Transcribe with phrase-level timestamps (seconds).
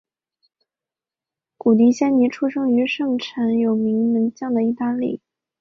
[1.59, 5.21] 古迪仙尼出生于盛产有名门将的意大利。